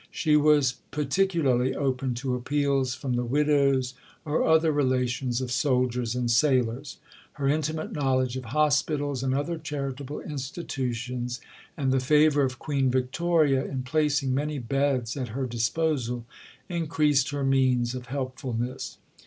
She 0.09 0.35
was 0.35 0.77
particularly 0.89 1.75
open 1.75 2.15
to 2.15 2.33
appeals 2.33 2.95
from 2.95 3.13
the 3.13 3.23
widows 3.23 3.93
or 4.25 4.43
other 4.47 4.71
relations 4.71 5.41
of 5.41 5.51
soldiers 5.51 6.15
and 6.15 6.31
sailors. 6.31 6.97
Her 7.33 7.47
intimate 7.47 7.91
knowledge 7.93 8.35
of 8.35 8.45
hospitals 8.45 9.21
and 9.21 9.35
other 9.35 9.59
charitable 9.59 10.19
institutions, 10.21 11.39
and 11.77 11.91
the 11.93 11.99
favour 11.99 12.41
of 12.41 12.57
Queen 12.57 12.89
Victoria 12.89 13.63
in 13.63 13.83
placing 13.83 14.33
many 14.33 14.57
beds 14.57 15.15
at 15.15 15.27
her 15.37 15.45
disposal, 15.45 16.25
increased 16.67 17.29
her 17.29 17.43
means 17.43 17.93
of 17.93 18.07
helpfulness. 18.07 18.97